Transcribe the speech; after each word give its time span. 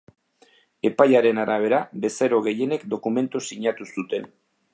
Epaiaren 0.89 1.41
arabera, 1.43 1.83
bezero 2.07 2.41
gehienek 2.49 2.87
dokumentua 2.95 3.47
sinatu 3.51 3.93
zuten. 3.95 4.31